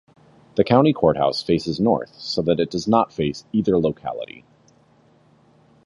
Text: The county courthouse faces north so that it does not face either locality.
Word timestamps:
The 0.55 0.63
county 0.63 0.93
courthouse 0.93 1.43
faces 1.43 1.79
north 1.79 2.15
so 2.15 2.41
that 2.41 2.59
it 2.59 2.71
does 2.71 2.87
not 2.87 3.13
face 3.13 3.45
either 3.53 3.77
locality. 3.77 4.43